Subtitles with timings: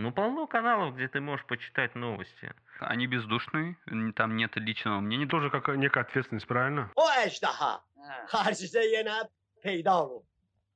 [0.00, 2.50] Ну, полно каналов, где ты можешь почитать новости.
[2.80, 3.76] Они бездушные,
[4.16, 5.26] там нет личного мнения.
[5.26, 6.90] Тоже как некая ответственность, правильно?
[6.96, 7.84] O ejdaha
[8.28, 9.28] karşıda yine
[9.62, 10.22] peyda olur.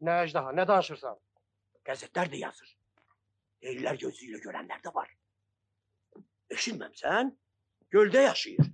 [0.01, 1.17] Ne ejdaha ne danışırsan.
[1.85, 2.77] Gazetler de yazır.
[3.63, 5.09] Değiller gözüyle görenler de var.
[6.51, 7.39] Düşünmemsen
[7.91, 8.67] gölde yaşayır.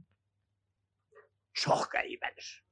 [1.53, 2.65] Çok garibedir.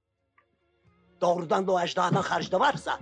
[1.21, 2.99] Doğrudan da o ejdahadan harcda varsa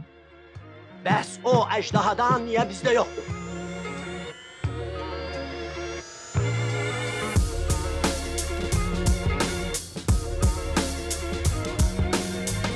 [1.05, 3.46] bəs o ejdahadan niye bizde yoktur?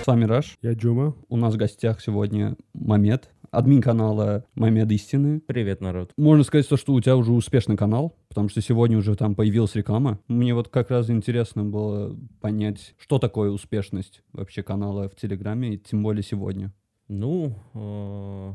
[0.02, 0.56] С вами Раш.
[0.62, 1.14] Я Джума.
[1.28, 5.40] У нас в гостях сегодня Мамед, админ канала Мамед Истины.
[5.40, 6.12] Привет, народ.
[6.16, 9.74] Можно сказать, то, что у тебя уже успешный канал, потому что сегодня уже там появилась
[9.74, 10.18] реклама.
[10.26, 15.78] Мне вот как раз интересно было понять, что такое успешность вообще канала в Телеграме, и
[15.78, 16.72] тем более сегодня.
[17.08, 18.52] Ну, э,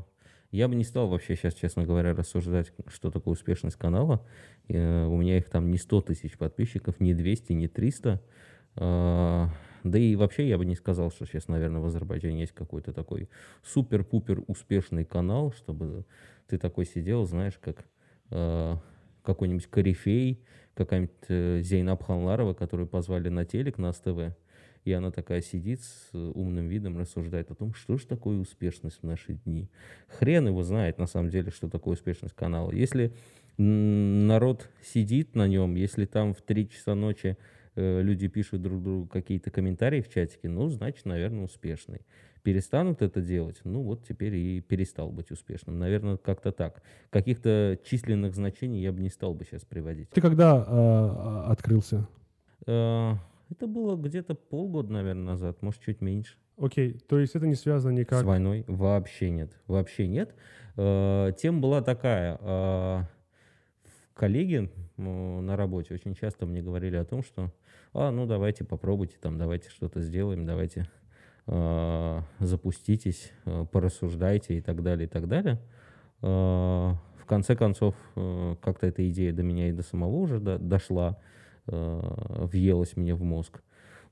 [0.52, 4.25] я бы не стал вообще сейчас, честно говоря, рассуждать, что такое успешность канала.
[4.67, 8.22] Э, У меня их там не 100 тысяч подписчиков, не 200, не 300.
[9.86, 13.30] Да и вообще я бы не сказал, что сейчас, наверное, в Азербайджане есть какой-то такой
[13.64, 16.05] супер-пупер успешный канал, чтобы
[16.47, 17.86] ты такой сидел, знаешь, как
[18.31, 18.75] э,
[19.22, 24.36] какой-нибудь корифей, какая-нибудь э, Зейнаб Ханларова, которую позвали на телек, на СТВ,
[24.86, 29.06] и она такая сидит с умным видом, рассуждает о том, что же такое успешность в
[29.06, 29.69] наши дни.
[30.08, 32.72] Хрен его знает, на самом деле, что такое успешность канала.
[32.72, 33.13] Если
[33.58, 37.38] народ сидит на нем, если там в 3 часа ночи
[37.76, 42.02] э, люди пишут друг другу какие-то комментарии в чатике, ну, значит, наверное, успешный.
[42.44, 45.80] Перестанут это делать, ну, вот теперь и перестал быть успешным.
[45.80, 46.81] Наверное, как-то так.
[47.09, 50.09] Каких-то численных значений я бы не стал бы сейчас приводить.
[50.12, 52.08] Ты когда э, открылся?
[52.68, 53.14] Э,
[53.50, 56.36] Это было где-то полгода, наверное, назад, может, чуть меньше.
[56.58, 58.22] Окей, то есть это не связано никак...
[58.22, 59.52] С войной вообще нет.
[59.68, 60.34] Вообще нет.
[60.78, 62.38] Э, Тема была такая.
[62.40, 63.02] э,
[64.14, 67.52] Коллеги э, на работе очень часто мне говорили о том, что
[67.95, 70.88] а, ну давайте попробуйте, там, давайте что-то сделаем, давайте
[71.47, 75.59] э, запуститесь, э, порассуждайте и так далее, и так далее.
[76.22, 80.59] Э, В конце концов, э, как-то эта идея до меня и до самого уже до-
[80.59, 81.17] дошла,
[81.67, 82.01] э,
[82.51, 83.63] въелась мне в мозг.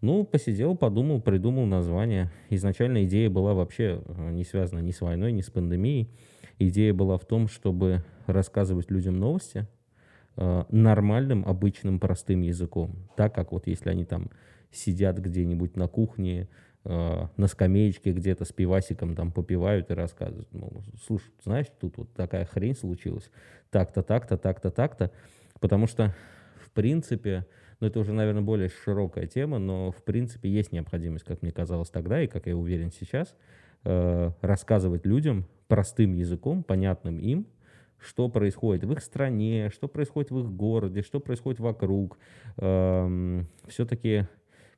[0.01, 2.31] Ну, посидел, подумал, придумал название.
[2.49, 6.09] Изначально идея была вообще э, не связана ни с войной, ни с пандемией.
[6.59, 9.67] Идея была в том, чтобы рассказывать людям новости
[10.35, 12.95] нормальным, обычным, простым языком.
[13.15, 14.31] Так как вот если они там
[14.71, 16.49] сидят где-нибудь на кухне,
[16.85, 20.51] э, на скамеечке где-то с пивасиком там попивают и рассказывают.
[20.53, 23.29] Мол, слушай, знаешь, тут вот такая хрень случилась.
[23.69, 25.11] Так-то, так-то, так-то, так-то.
[25.59, 26.13] Потому что,
[26.55, 27.45] в принципе,
[27.79, 31.89] ну это уже, наверное, более широкая тема, но, в принципе, есть необходимость, как мне казалось
[31.89, 33.35] тогда, и как я уверен сейчас,
[33.83, 37.47] э, рассказывать людям простым языком, понятным им,
[38.03, 42.17] что происходит в их стране, что происходит в их городе, что происходит вокруг.
[42.55, 44.27] Все-таки,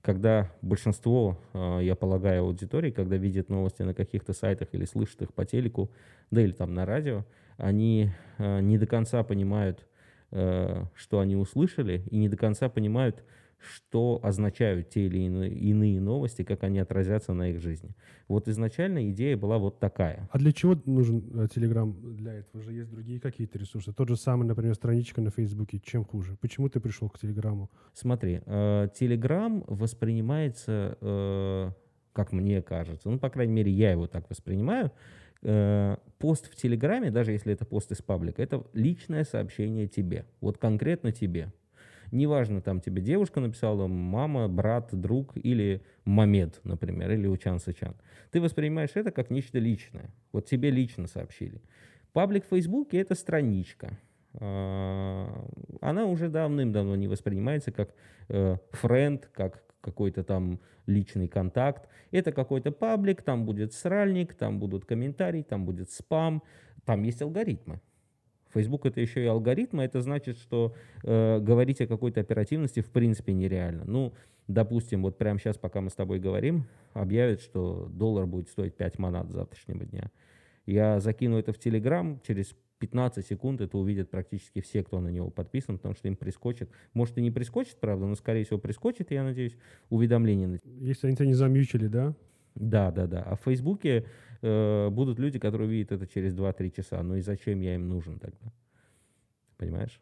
[0.06, 5.34] когда большинство, э, я полагаю, аудитории, когда видят новости на каких-то сайтах или слышат их
[5.34, 5.90] по телеку,
[6.30, 7.26] да или там на радио,
[7.58, 9.88] они э, не до конца понимают,
[10.30, 13.24] э, что они услышали, и не до конца понимают,
[13.60, 17.96] что означают те или иные, новости, как они отразятся на их жизни.
[18.28, 20.30] Вот изначально идея была вот такая.
[20.32, 22.64] А для чего нужен э, Телеграм для этого?
[22.64, 23.94] Же есть другие какие-то ресурсы.
[23.94, 25.80] Тот же самый, например, страничка на Фейсбуке.
[25.80, 26.38] Чем хуже?
[26.42, 27.70] Почему ты пришел к Телеграму?
[27.94, 31.72] Смотри, э, Telegram воспринимается, э,
[32.14, 34.92] как мне кажется, ну, по крайней мере, я его так воспринимаю,
[36.18, 41.12] пост в Телеграме, даже если это пост из паблика, это личное сообщение тебе, вот конкретно
[41.12, 41.52] тебе.
[42.16, 47.94] Неважно, там тебе девушка написала, мама, брат, друг или Мамед, например, или Учан Сычан.
[48.32, 50.10] Ты воспринимаешь это как нечто личное.
[50.32, 51.62] Вот тебе лично сообщили.
[52.14, 54.00] Паблик в Фейсбуке— это страничка.
[54.36, 55.28] А,
[55.82, 57.94] Она уже давным-давно не воспринимается как
[58.30, 61.90] э, френд, как какой-то там личный контакт.
[62.12, 66.44] Это какой-то паблик, там будет сральник, там будут комментарии, там будет спам,
[66.86, 67.82] там есть алгоритмы.
[68.56, 73.34] Facebook это еще и алгоритмы, это значит, что э, говорить о какой-то оперативности в принципе
[73.34, 73.84] нереально.
[73.86, 74.14] Ну,
[74.48, 78.98] допустим, вот прямо сейчас, пока мы с тобой говорим, объявят, что доллар будет стоить 5
[78.98, 80.10] монат завтрашнего дня.
[80.66, 85.30] Я закину это в Telegram, через 15 секунд это увидят практически все, кто на него
[85.30, 86.70] подписан, потому что им прискочит.
[86.94, 89.58] Может и не прискочит, правда, но скорее всего прискочит, я надеюсь,
[89.90, 92.16] уведомление Если они тебя не замьючили, да?
[92.56, 93.22] да, да, да.
[93.22, 94.06] А в Фейсбуке
[94.46, 97.04] э, будут люди, которые увидят это через 2-3 часа.
[97.04, 98.54] Ну и зачем я им нужен тогда?
[99.58, 100.00] Понимаешь?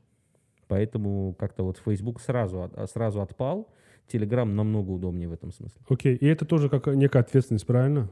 [0.68, 3.69] Поэтому как-то вот Facebook сразу, а, сразу отпал.
[4.12, 5.81] Telegram намного удобнее в этом смысле.
[5.88, 6.16] Окей.
[6.16, 8.10] И это тоже как некая ответственность, правильно?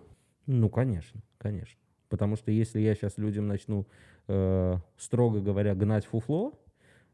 [0.48, 1.78] Ну, конечно, конечно.
[2.08, 3.88] Потому что если я сейчас людям начну
[4.28, 6.54] э, строго говоря, гнать фуфло,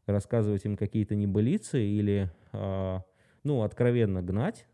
[0.06, 2.98] рассказывать им какие-то небылицы или, э,
[3.44, 4.66] ну, откровенно гнать,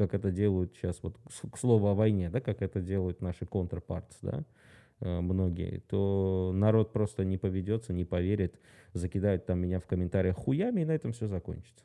[0.00, 1.18] как это делают сейчас, вот
[1.52, 4.44] к слову о войне, да, как это делают наши контрпартс, да,
[5.00, 8.58] э, многие, то народ просто не поведется, не поверит,
[8.94, 11.84] закидают там меня в комментариях хуями, и на этом все закончится.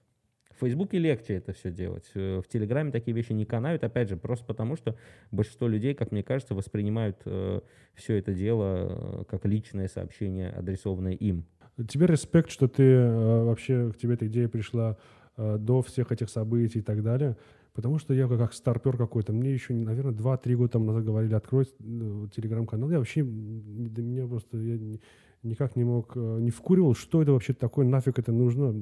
[0.55, 2.09] В Фейсбуке легче это все делать.
[2.15, 4.95] Э, в Телеграме такие вещи не канают, опять же, просто потому что
[5.31, 7.59] большинство людей, как мне кажется, воспринимают э,
[7.95, 11.45] все это дело э, как личное сообщение, адресованное им.
[11.89, 14.95] Тебе респект, что ты э, вообще, к тебе эта идея пришла
[15.35, 17.35] э, до всех этих событий и так далее.
[17.75, 21.65] Потому что я как старпер какой-то, мне еще, наверное, 2-3 года там назад говорили, открой
[21.65, 22.89] э, телеграм-канал.
[22.89, 25.01] Я вообще, до меня просто, я ни-
[25.43, 28.73] никак не мог, э, не вкуривал, что это вообще такое, нафиг это нужно.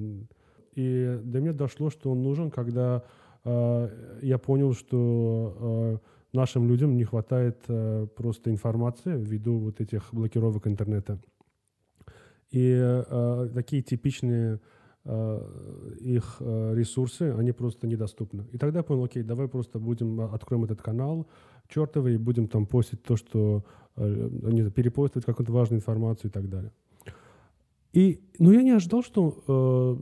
[0.75, 3.03] И до меня дошло, что он нужен, когда
[3.43, 5.99] э, я понял, что
[6.33, 11.19] э, нашим людям не хватает э, просто информации ввиду вот этих блокировок интернета.
[12.51, 14.59] И э, такие типичные
[15.05, 18.45] их э, ресурсы, они просто недоступны.
[18.53, 21.27] И тогда я понял, окей, давай просто будем, э, откроем этот канал
[21.67, 23.65] чертовый и будем там постить то, что,
[23.97, 26.71] э, не знаю, перепостить какую-то важную информацию и так далее.
[27.91, 29.95] И, но я не ожидал, что э,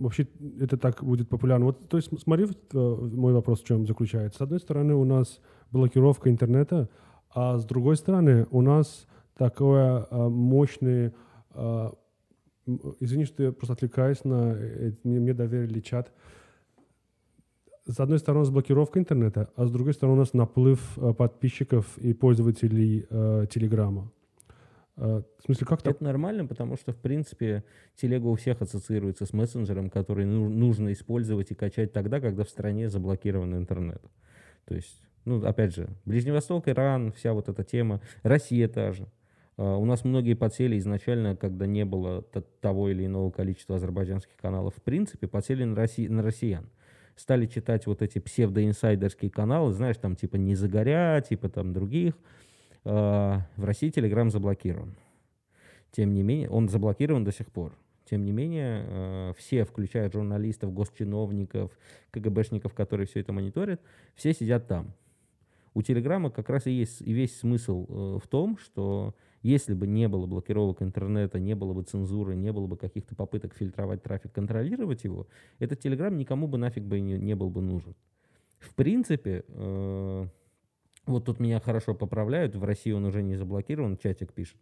[0.00, 0.28] вообще
[0.60, 1.66] это так будет популярно.
[1.66, 4.38] Вот, то есть, смотри, э, мой вопрос в чем заключается.
[4.38, 5.40] С одной стороны, у нас
[5.72, 6.88] блокировка интернета,
[7.34, 11.12] а с другой стороны, у нас такое э, мощное...
[11.54, 11.90] э,
[13.00, 14.54] извини, что я просто отвлекаюсь на...
[14.56, 16.12] э, мне, мне доверили чат.
[17.86, 21.14] С одной стороны, у нас блокировка интернета, а с другой стороны, у нас наплыв э,
[21.14, 24.10] подписчиков и пользователей э, Телеграма.
[24.96, 25.96] Э, в смысле, как так?
[25.96, 27.64] Это нормально, потому что, в принципе,
[27.94, 32.50] телега у всех ассоциируется с мессенджером, который ну- нужно использовать и качать тогда, когда в
[32.50, 34.02] стране заблокирован интернет.
[34.64, 39.06] То есть, ну, опять же, Ближний Восток, Иран, вся вот эта тема, Россия та же.
[39.56, 42.22] А, У нас многие подсели изначально, когда не было
[42.60, 46.68] того или иного количества азербайджанских каналов, в принципе, подсели на, Росси- на россиян.
[47.16, 52.14] Стали читать вот эти псевдоинсайдерские каналы, знаешь, там типа «Не загоря», типа там других.
[52.84, 54.94] А, В России Телеграм заблокирован.
[55.92, 57.72] Тем не менее, он заблокирован до сих пор.
[58.08, 61.72] Тем не менее, э, все, включая журналистов, госчиновников,
[62.12, 63.80] КГБшников, которые все это мониторят,
[64.14, 64.92] все сидят там.
[65.74, 69.14] У Телеграма как раз и есть и весь смысл э, в том, что
[69.46, 73.54] если бы не было блокировок интернета, не было бы цензуры, не было бы каких-то попыток
[73.54, 75.28] фильтровать трафик, контролировать его,
[75.60, 77.94] этот Телеграм никому бы нафиг бы не, не был бы нужен.
[78.58, 80.26] В принципе, э,
[81.06, 84.56] вот тут меня хорошо поправляют, в России он уже не заблокирован, чатик пишет.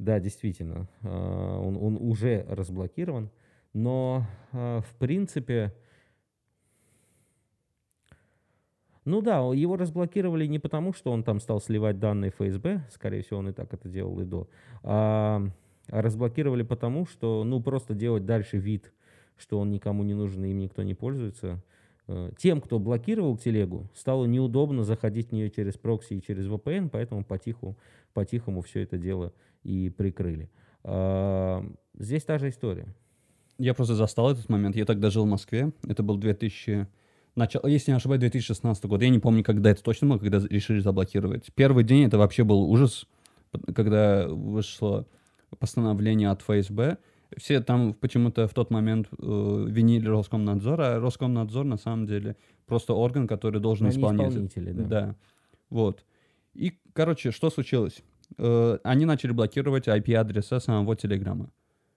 [0.00, 3.30] Да, действительно, э, он, он уже разблокирован,
[3.72, 5.72] но э, в принципе,
[9.04, 13.40] ну да, его разблокировали не потому, что он там стал сливать данные ФСБ, скорее всего,
[13.40, 14.48] он и так это делал и до,
[14.82, 15.42] а,
[15.90, 18.92] а разблокировали потому, что, ну, просто делать дальше вид,
[19.36, 21.62] что он никому не нужен и им никто не пользуется.
[22.06, 26.88] Э, Тем, кто блокировал телегу, стало неудобно заходить в нее через прокси и через VPN,
[26.90, 27.76] поэтому потиху,
[28.12, 30.50] по-тихому все это дело и прикрыли.
[30.82, 31.64] А,
[31.98, 32.86] Здесь та же история.
[33.58, 34.74] Я просто застал этот момент.
[34.74, 35.72] Я тогда жил в Москве.
[35.86, 36.88] Это был 2000...
[37.36, 39.02] Начало, если не ошибаюсь, 2016 год.
[39.02, 41.52] Я не помню, когда это точно было, когда решили заблокировать.
[41.54, 43.06] Первый день это вообще был ужас,
[43.74, 45.06] когда вышло
[45.58, 46.98] постановление от ФСБ.
[47.36, 52.94] Все там почему-то в тот момент э, винили Роскомнадзор, а Роскомнадзор на самом деле просто
[52.94, 54.30] орган, который должен Они исполнять.
[54.30, 54.84] исполнители, да.
[54.84, 55.16] Да.
[55.70, 56.04] Вот.
[56.54, 58.02] И, короче, что случилось?
[58.38, 61.50] Э, они начали блокировать IP-адреса самого Телеграма.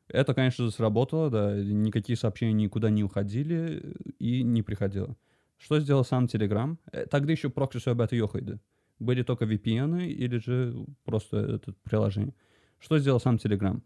[0.08, 5.16] Это, конечно же, сработало, да, никакие сообщения никуда не уходили и не приходило.
[5.58, 6.78] Что сделал сам Telegram?
[6.92, 8.60] Э, Тогда еще прокси об это ёхайды.
[9.00, 12.34] Были только VPN или же просто это приложение.
[12.80, 13.82] Что сделал сам Telegram?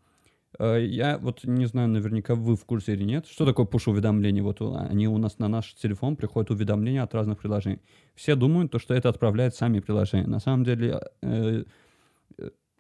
[0.60, 3.28] Э, Я вот не знаю, наверняка вы в курсе или нет.
[3.28, 4.44] Что такое push-уведомления?
[4.44, 7.80] Вот они у нас на наш телефон приходят уведомления от разных приложений.
[8.16, 10.28] Все думают, то, что это отправляют сами приложения.
[10.28, 11.64] На самом деле э,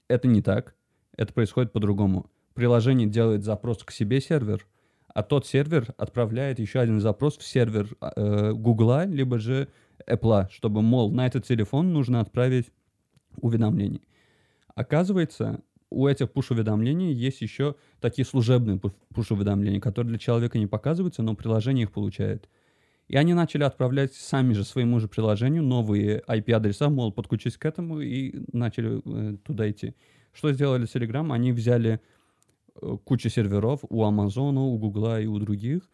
[0.07, 0.75] это не так.
[1.17, 2.29] Это происходит по-другому.
[2.53, 4.67] Приложение делает запрос к себе сервер,
[5.13, 9.67] а тот сервер отправляет еще один запрос в сервер э, Гугла, либо же
[10.07, 12.71] Apple, чтобы, мол, на этот телефон нужно отправить
[13.37, 14.01] уведомление.
[14.75, 21.21] Оказывается, у этих push-уведомлений есть еще такие служебные пу- push-уведомления, которые для человека не показываются,
[21.23, 22.49] но приложение их получает.
[23.09, 27.99] И они начали отправлять сами же своему же приложению новые IP-адреса, мол, подключись к этому,
[27.99, 29.93] и начали э, туда идти.
[30.31, 31.33] Что сделали Telegram?
[31.33, 31.99] Они взяли
[32.81, 35.89] э, кучу серверов у Амазона, у Гугла и у других,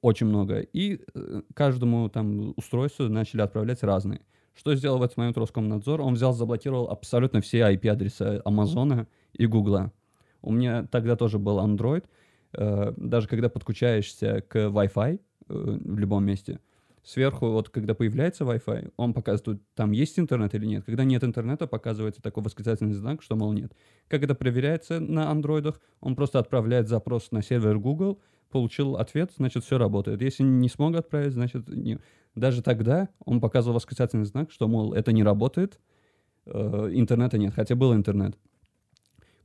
[0.00, 4.20] очень много, и э, каждому там устройству начали отправлять разные.
[4.54, 6.00] Что сделал в этот момент Роскомнадзор?
[6.00, 9.92] Он взял, заблокировал абсолютно все IP-адреса Амазона и Гугла.
[10.42, 12.04] У меня тогда тоже был Android.
[12.52, 16.60] Э, даже когда подключаешься к Wi-Fi в любом месте,
[17.04, 20.84] сверху, вот когда появляется Wi-Fi, он показывает, там есть интернет или нет.
[20.84, 23.72] Когда нет интернета, показывается такой восклицательный знак, что, мол, нет.
[24.08, 25.80] Как это проверяется на андроидах?
[26.00, 28.20] Он просто отправляет запрос на сервер Google,
[28.50, 30.22] получил ответ, значит, все работает.
[30.22, 31.98] Если не смог отправить, значит, не.
[32.34, 35.78] Даже тогда он показывал восклицательный знак, что, мол, это не работает,
[36.46, 38.36] э, интернета нет, хотя был интернет.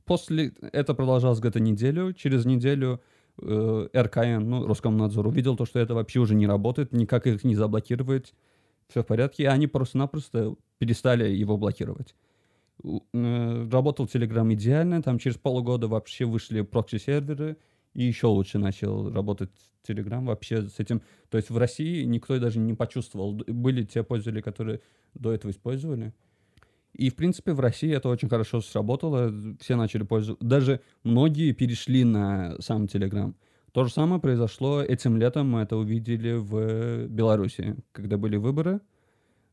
[0.06, 2.12] После это продолжалось где-то неделю.
[2.14, 3.00] Через неделю
[3.42, 7.54] э, РКН, ну, Роскомнадзор, увидел то, что это вообще уже не работает, никак их не
[7.54, 8.34] заблокировать,
[8.88, 12.14] все в порядке, и они просто-напросто перестали его блокировать.
[12.84, 17.56] Э, Работал Telegram идеально, там через полгода вообще вышли прокси-серверы,
[17.94, 19.50] и еще лучше начал работать
[19.86, 21.02] Telegram вообще с этим.
[21.28, 23.34] То есть в России никто даже не почувствовал.
[23.46, 24.80] Были те пользователи, которые
[25.14, 26.12] до этого использовали.
[26.94, 29.32] И, в принципе, в России это очень хорошо сработало.
[29.60, 30.44] Все начали пользоваться.
[30.44, 33.34] Даже многие перешли на сам Telegram.
[33.72, 35.48] То же самое произошло этим летом.
[35.50, 38.80] Мы это увидели в Беларуси, когда были выборы.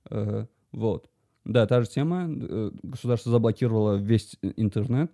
[0.10, 1.10] Э, Вот.
[1.46, 2.28] Да, та же тема.
[2.28, 5.14] Э, Государство заблокировало весь интернет.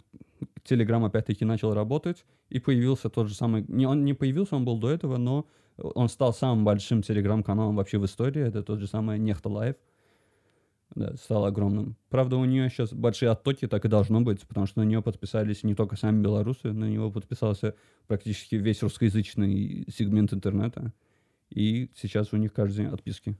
[0.64, 2.26] Телеграм опять-таки начал работать.
[2.50, 3.66] И появился тот же самый...
[3.68, 5.46] Не, он не появился, он был до этого, но
[5.78, 8.42] он стал самым большим телеграм-каналом вообще в истории.
[8.42, 9.76] Это тот же самый Нехта Лайв.
[10.96, 11.96] Да, стал огромным.
[12.10, 15.64] Правда, у нее сейчас большие оттоки, так и должно быть, потому что на нее подписались
[15.64, 20.94] не только сами белорусы, на него подписался практически весь русскоязычный сегмент интернета.
[21.50, 23.36] И сейчас у них каждый день отписки.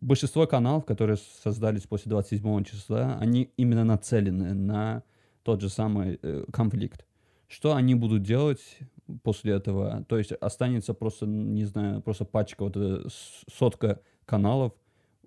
[0.00, 5.02] Большинство каналов, которые создались после 27 числа, они именно нацелены на
[5.44, 7.04] тот же самый э, конфликт.
[7.48, 8.78] Что они будут делать
[9.22, 10.04] после этого?
[10.08, 14.72] То есть останется просто, не знаю, просто пачка, вот с- сотка каналов,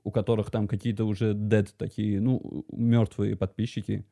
[0.04, 4.06] у которых там какие-то уже dead такие, ну, мертвые подписчики.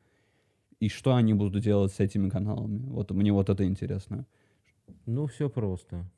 [0.78, 2.86] И что они будут делать с этими каналами?
[2.86, 4.26] Вот мне вот это интересно.
[5.06, 6.10] Ну, все просто.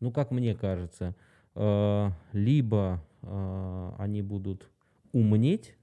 [0.00, 1.14] Ну, как мне кажется,
[1.54, 4.70] э, либо э, они будут
[5.12, 5.76] умнеть,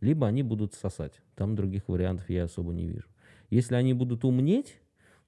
[0.00, 1.20] либо они будут сосать.
[1.34, 3.08] Там других вариантов я особо не вижу.
[3.50, 4.80] Если они будут умнеть,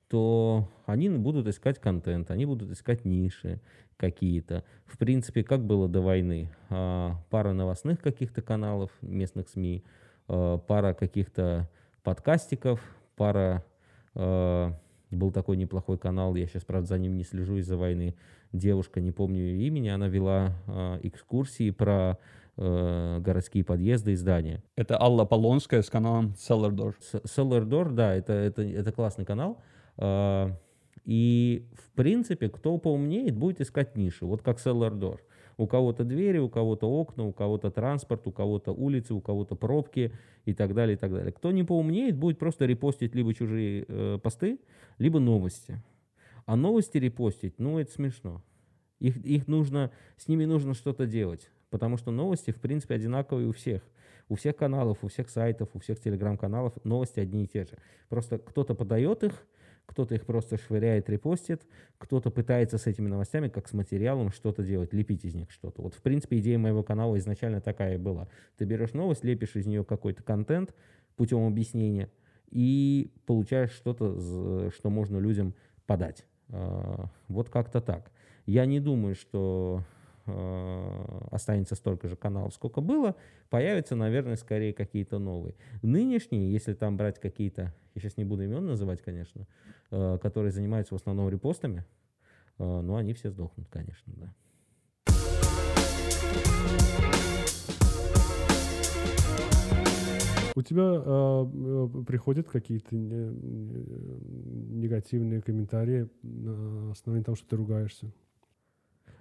[0.08, 3.60] то они будут искать контент, они будут искать ниши
[3.96, 4.64] какие-то.
[4.86, 6.50] В принципе, как было до войны?
[6.70, 9.84] А, Пара новостных каких-то каналов, местных СМИ,
[10.28, 11.68] а, пара каких-то
[12.02, 12.80] подкастиков,
[13.16, 13.64] пара...
[14.14, 14.72] а,
[15.10, 18.14] Был такой неплохой канал, я сейчас, правда, за ним не слежу из-за войны.
[18.52, 20.52] Девушка, не помню ее имени, она вела
[21.02, 22.18] экскурсии про
[22.56, 24.62] городские подъезды и здания.
[24.74, 26.94] Это Алла Полонская с каналом Cellar Door.
[27.24, 29.58] Cellar Door, да, это, это, это классный канал.
[29.98, 30.52] А,
[31.04, 34.26] И, в принципе, кто поумнеет, будет искать ниши.
[34.26, 35.20] Вот как Cellar Door.
[35.56, 40.12] У кого-то двери, у кого-то окна, у кого-то транспорт, у кого-то улицы, у кого-то пробки
[40.44, 41.32] и так далее, и так далее.
[41.32, 44.60] Кто не поумнеет, будет просто репостить либо чужие э, посты,
[44.98, 45.82] либо новости.
[46.44, 48.42] А новости репостить, ну, это смешно.
[49.00, 51.50] Их, их нужно, с ними нужно что-то делать.
[51.70, 53.82] Потому что новости, в принципе, одинаковые у всех.
[54.28, 57.78] У всех каналов, у всех сайтов, у всех телеграм-каналов новости одни и те же.
[58.08, 59.46] Просто кто-то подает их,
[59.88, 61.66] кто-то их просто швыряет, репостит,
[61.96, 65.80] кто-то пытается с этими новостями, как с материалом, что-то делать, лепить из них что-то.
[65.80, 68.28] Вот, в принципе, идея моего канала изначально такая и была.
[68.58, 70.74] Ты берешь новость, лепишь из нее какой-то контент
[71.16, 72.10] путем объяснения
[72.50, 75.54] и получаешь что-то, что можно людям
[75.86, 76.26] подать.
[76.50, 78.12] А, Вот как-то так.
[78.44, 79.84] Я не думаю, что
[81.30, 83.14] останется столько же каналов, сколько было.
[83.50, 85.54] Появятся, наверное, скорее какие-то новые.
[85.82, 89.46] Нынешние, если там брать какие-то, я сейчас не буду имен называть, конечно,
[89.90, 91.84] э, которые занимаются в основном репостами,
[92.58, 94.34] э, ну, они все сдохнут, конечно, да.
[100.54, 108.12] У тебя э, приходят какие-то не- не- негативные комментарии на основании того, что ты ругаешься?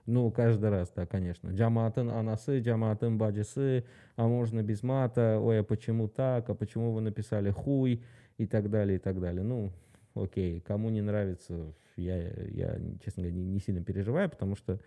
[0.07, 1.49] Ну, каждый раз, да, конечно.
[1.49, 3.83] Джаматын анасы, джаматын баджисы,
[4.15, 8.01] а можно без мата, ой, а почему так, а почему вы написали хуй,
[8.37, 9.43] и так далее, и так далее.
[9.43, 9.71] Ну,
[10.15, 14.79] окей, кому не нравится, я, я честно говоря, не, не сильно переживаю, потому что,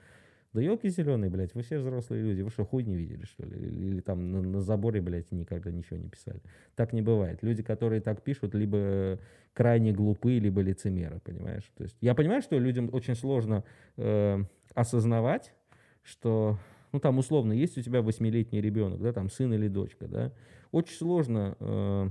[0.52, 3.56] да елки зеленые, блядь, вы все взрослые люди, вы что, хуй не видели, что ли?
[3.56, 6.40] Или, или там на, на заборе, блядь, никогда ничего не писали.
[6.76, 7.42] Так не бывает.
[7.42, 9.18] Люди, которые так пишут, либо
[9.52, 11.70] крайне глупые, либо лицемеры, понимаешь?
[11.76, 13.64] То есть я понимаю, что людям очень сложно
[13.96, 15.54] э, осознавать,
[16.02, 16.58] что,
[16.92, 20.32] ну там условно, есть у тебя восьмилетний ребенок, да, там сын или дочка, да,
[20.72, 22.08] очень сложно э,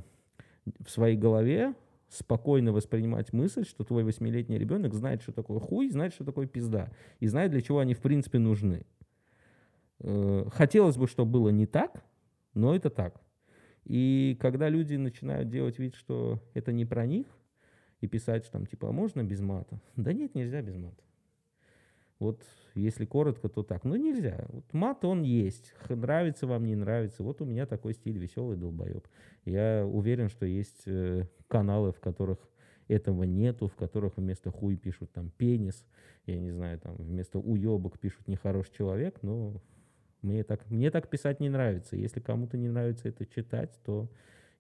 [0.85, 1.73] в своей голове
[2.09, 6.91] спокойно воспринимать мысль, что твой восьмилетний ребенок знает, что такое хуй, знает, что такое пизда,
[7.19, 8.85] и знает, для чего они в принципе нужны.
[9.99, 12.03] Э, хотелось бы, чтобы было не так,
[12.53, 13.21] но это так.
[13.85, 17.27] И когда люди начинают делать вид, что это не про них,
[18.01, 19.81] и писать там типа, а можно без мата?
[19.95, 21.03] Да нет, нельзя без мата.
[22.19, 22.43] Вот
[22.75, 23.83] если коротко, то так.
[23.85, 24.45] Ну, нельзя.
[24.49, 25.73] Вот мат, он есть.
[25.88, 27.23] Нравится вам, не нравится.
[27.23, 29.07] Вот у меня такой стиль веселый долбоеб.
[29.45, 32.38] Я уверен, что есть э, каналы, в которых
[32.89, 35.85] этого нету, в которых вместо хуй пишут там пенис.
[36.25, 39.19] Я не знаю, там вместо уебок пишут нехороший человек.
[39.21, 39.61] Но
[40.21, 41.95] мне так, мне так писать не нравится.
[41.95, 44.09] Если кому-то не нравится это читать, то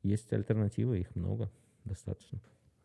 [0.01, 1.51] есть альтернативы, их много,
[1.83, 2.39] достаточно.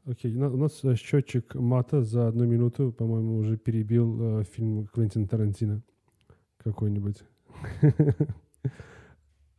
[0.07, 4.87] Окей, на- у нас э, счетчик мата за одну минуту, по-моему, уже перебил э, фильм
[4.87, 5.83] Квентина Тарантино
[6.59, 7.23] какой-нибудь.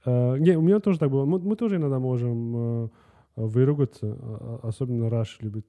[0.06, 1.25] Э, Не, у меня тоже так было.
[1.25, 2.90] Мы тоже иногда можем э,
[3.38, 5.66] выругаться, а- а- особенно Раш любит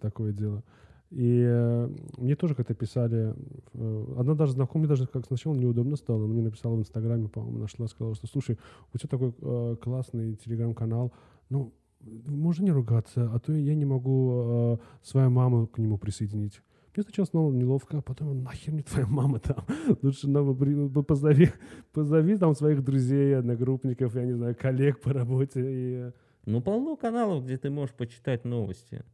[0.00, 0.62] такое дело.
[1.10, 3.34] И мне тоже как-то писали,
[3.74, 7.86] одна даже знакомая, даже как сначала неудобно стало, она мне написала в Инстаграме, по-моему, нашла,
[7.86, 8.58] сказала, что, слушай,
[8.94, 11.12] у тебя такой классный телеграм-канал,
[11.50, 11.72] ну,
[12.26, 14.42] можно не ругаться, а то я не могу
[14.74, 16.60] э, свою маму к нему присоединить.
[16.94, 19.64] Мне сначала стало неловко, а потом нахер мне твоя мама там.
[20.02, 20.54] Лучше нам
[21.04, 21.50] позови,
[21.92, 25.60] позови там своих друзей, одногруппников, я не знаю, коллег по работе.
[25.60, 26.12] И, э,
[26.44, 29.04] Ну, полно каналов, где ты можешь почитать новости.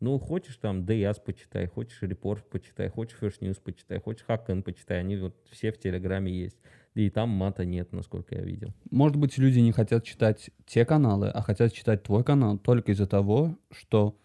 [0.00, 5.00] Ну, хочешь там ДЯС почитай, хочешь Репорт почитай, хочешь First News почитай, хочешь Hacken почитай.
[5.00, 6.56] Они вот все в Телеграме есть.
[6.98, 8.74] И там мата нет, насколько я видел.
[8.90, 13.06] Может быть, люди не хотят читать те каналы, а хотят читать твой канал только из-за
[13.06, 14.16] того, что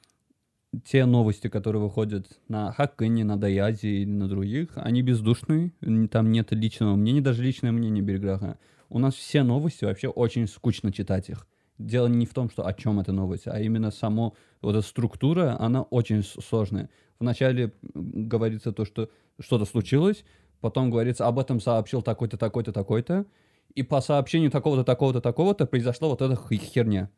[0.83, 5.71] те новости, которые выходят на Хаккене, на Даязе или на других, они бездушные,
[6.09, 8.57] там нет личного мнения, даже личное мнение Берграха.
[8.89, 11.45] У нас все новости, вообще очень скучно читать их.
[11.77, 15.57] Дело не в том, что о чем эта новость, а именно само вот эта структура,
[15.59, 16.89] она очень сложная.
[17.19, 20.25] Вначале говорится то, что что-то случилось,
[20.63, 23.25] потом говорится, об этом сообщил такой-то, такой-то, такой-то,
[23.75, 27.09] и по сообщению такого-то, такого-то, такого-то произошла вот эта херня.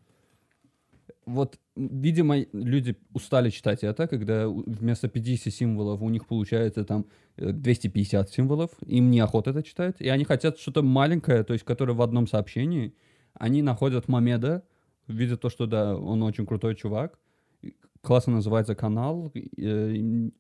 [1.27, 7.05] Вот, видимо, люди устали читать это, когда вместо 50 символов у них получается там
[7.37, 11.93] э, 250 символов, им неохота это читать, и они хотят что-то маленькое, то есть, которое
[11.93, 12.95] в одном сообщении,
[13.35, 14.63] они находят Мамеда,
[15.07, 17.19] видят то, что, да, он очень крутой чувак,
[18.01, 20.31] классно называется канал, и, э,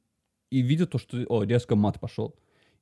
[0.49, 2.35] и видят то, что, о, резко мат пошел.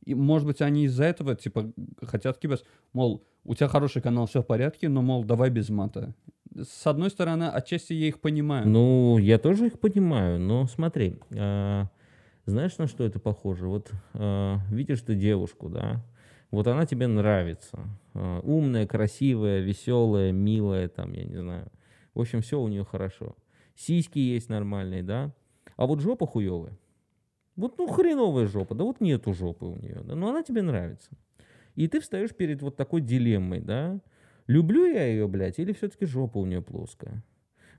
[0.05, 2.63] И, может быть, они из-за этого, типа, хотят кибас,
[2.93, 6.13] мол, у тебя хороший канал, все в порядке, но, мол, давай без мата.
[6.55, 8.67] С одной стороны, отчасти я их понимаю.
[8.67, 11.87] Ну, я тоже их понимаю, но смотри, а,
[12.45, 13.67] знаешь, на что это похоже?
[13.67, 16.05] Вот а, видишь ты девушку, да,
[16.51, 17.79] вот она тебе нравится,
[18.13, 21.71] а, умная, красивая, веселая, милая, там, я не знаю.
[22.13, 23.35] В общем, все у нее хорошо.
[23.75, 25.33] Сиськи есть нормальные, да,
[25.77, 26.77] а вот жопа хуевая.
[27.55, 31.11] Вот, ну, хреновая жопа, да вот нету жопы у нее, да, но она тебе нравится.
[31.75, 33.99] И ты встаешь перед вот такой дилеммой, да,
[34.47, 37.23] люблю я ее, блядь, или все-таки жопа у нее плоская.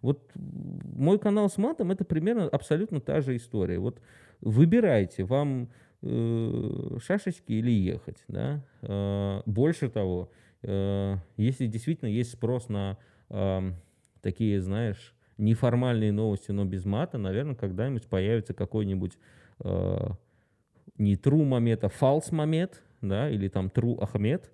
[0.02, 3.78] Вот мой канал с матом это примерно абсолютно та же история.
[3.78, 4.00] Вот
[4.42, 5.70] выбирайте, вам
[6.02, 8.62] э, шашечки или ехать, да.
[8.82, 10.30] Э, больше того,
[10.62, 12.98] э, если действительно есть спрос на
[13.30, 13.76] ам,
[14.20, 19.18] такие, знаешь, неформальные новости, но без мата, наверное, когда-нибудь появится какой-нибудь
[19.60, 20.08] э,
[20.98, 24.50] не true момент, а false момент, да, или там true Ахмед,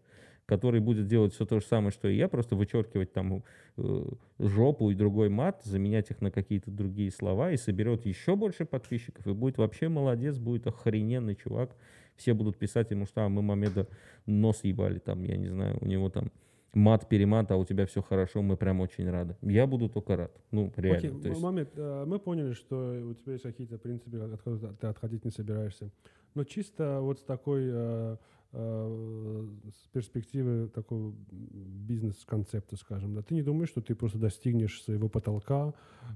[0.46, 3.44] который будет делать все то же самое, что и я, просто вычеркивать там
[3.76, 4.04] э,
[4.40, 9.26] жопу и другой мат, заменять их на какие-то другие слова и соберет еще больше подписчиков,
[9.26, 11.76] и будет вообще молодец, будет охрененный чувак.
[12.16, 13.86] Все будут писать ему, что а, мы Мамеда
[14.26, 16.30] нос ебали, там, я не знаю, у него там
[16.72, 19.36] мат-перемат, а у тебя все хорошо, мы прям очень рады.
[19.42, 20.32] Я буду только рад.
[20.50, 21.08] Ну, реально.
[21.18, 22.76] Окей, есть- Мамед, э, мы поняли, что
[23.10, 25.90] у тебя есть какие-то принципы, от ты отходить не собираешься.
[26.34, 28.16] Но чисто вот с такой э,
[28.52, 31.12] э, с перспективы такого
[31.86, 35.74] бизнес-концепта, скажем, да, ты не думаешь, что ты просто достигнешь своего потолка,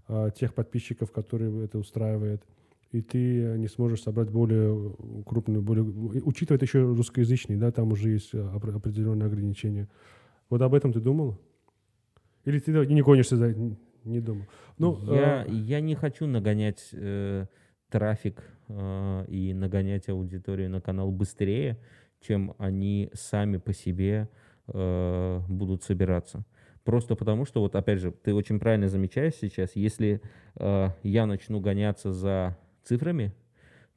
[0.08, 2.42] э, тех подписчиков, которые это устраивает,
[2.92, 4.94] и ты не сможешь собрать более
[5.26, 5.84] крупную, более...
[6.24, 9.88] Учитывая еще русскоязычный, да, там уже есть опре- определенные ограничения.
[10.50, 11.38] Вот об этом ты думал?
[12.44, 13.54] Или ты не гонишься за...
[14.04, 14.44] Не думал.
[14.76, 17.46] Ну, я, э, я не хочу нагонять э,
[17.88, 21.78] трафик э, и нагонять аудиторию на канал быстрее,
[22.20, 24.28] чем они сами по себе
[24.68, 26.44] э, будут собираться.
[26.84, 30.20] Просто потому, что, вот опять же, ты очень правильно замечаешь сейчас, если
[30.56, 33.32] э, я начну гоняться за цифрами,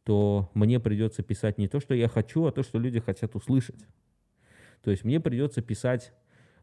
[0.04, 3.86] то мне придется писать не то, что я хочу, а то, что люди хотят услышать.
[4.82, 6.14] То есть мне придется писать,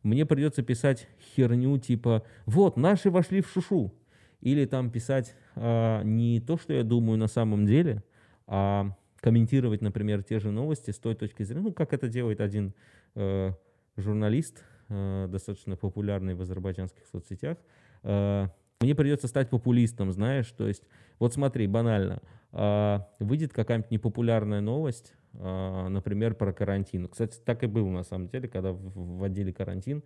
[0.05, 3.93] мне придется писать херню типа «Вот, наши вошли в шушу».
[4.41, 8.05] Или там писать а, не то, что я думаю на самом деле,
[8.47, 12.75] а комментировать, например, те же новости с той точки зрения, ну, как это делает один
[13.15, 13.53] э,
[13.97, 17.57] журналист, э, достаточно популярный в азербайджанских соцсетях.
[18.03, 18.49] Э,
[18.83, 20.83] мне придется стать популистом, знаешь, то есть
[21.19, 22.21] Вот смотри, банально.
[22.53, 27.09] а, Выйдет какая-нибудь непопулярная новость, например, про карантин.
[27.09, 30.03] Кстати, так и было на самом деле, когда вводили карантин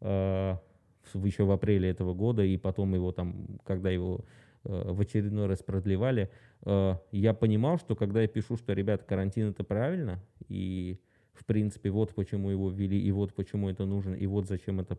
[0.00, 0.58] а,
[1.14, 4.24] еще в апреле этого года, и потом его там, когда его
[4.64, 6.30] э, в очередной раз продлевали,
[6.64, 11.00] я понимал, что когда я пишу, что, ребята, карантин это правильно, и
[11.34, 14.98] в принципе вот почему его ввели, и вот почему это нужно, и вот зачем это,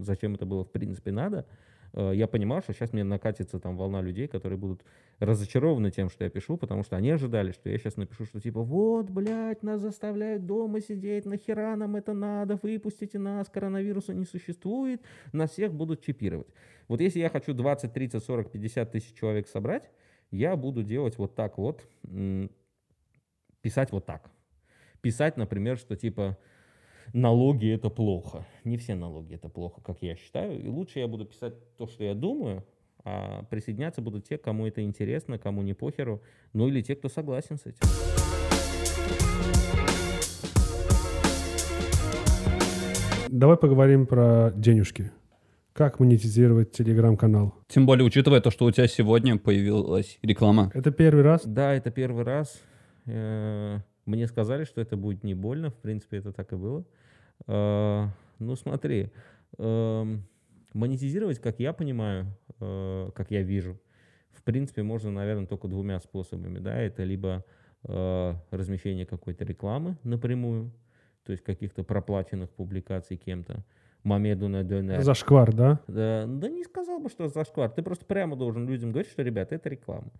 [0.00, 1.46] зачем это было в принципе надо,
[1.92, 4.84] я понимал, что сейчас мне накатится там волна людей, которые будут
[5.18, 8.62] разочарованы тем, что я пишу, потому что они ожидали, что я сейчас напишу, что типа,
[8.62, 15.00] вот, блядь, нас заставляют дома сидеть, нахера нам это надо, выпустите нас, коронавируса не существует,
[15.32, 16.48] нас всех будут чипировать.
[16.88, 19.90] Вот если я хочу 20, 30, 40, 50 тысяч человек собрать,
[20.30, 21.88] я буду делать вот так вот,
[23.60, 24.30] писать вот так.
[25.00, 26.36] Писать, например, что типа
[27.12, 28.46] налоги это плохо.
[28.64, 30.62] Не все налоги это плохо, как я считаю.
[30.62, 32.64] И лучше я буду писать то, что я думаю,
[33.04, 36.20] а присоединяться будут те, кому это интересно, кому не похеру,
[36.52, 37.86] ну или те, кто согласен с этим.
[43.28, 45.10] Давай поговорим про денежки.
[45.72, 47.54] Как монетизировать телеграм-канал?
[47.68, 50.70] Тем более, учитывая то, что у тебя сегодня появилась реклама.
[50.72, 51.44] Это первый раз.
[51.44, 52.62] Да, это первый раз.
[54.06, 55.70] Мне сказали, что это будет не больно.
[55.70, 56.84] В принципе, это так и было.
[57.46, 58.06] Э,
[58.38, 59.10] Ну, смотри.
[59.58, 60.24] эм,
[60.74, 62.26] Монетизировать, как я понимаю,
[62.60, 63.80] э, как я вижу,
[64.32, 66.58] в принципе, можно, наверное, только двумя способами.
[66.58, 66.76] Да?
[66.78, 67.44] Это либо
[67.84, 70.70] э, размещение какой-то рекламы напрямую,
[71.24, 73.64] то есть каких-то проплаченных публикаций кем-то.
[74.02, 75.00] Мамеду на Донер.
[75.02, 75.80] Зашквар, да?
[75.88, 77.70] Да, да не сказал бы, что зашквар.
[77.70, 80.12] Ты просто прямо должен людям говорить, что, ребята, это реклама.